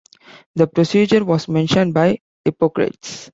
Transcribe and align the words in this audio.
The 0.55 0.65
procedure 0.65 1.23
was 1.23 1.47
mentioned 1.47 1.93
by 1.93 2.21
Hippocrates. 2.43 3.29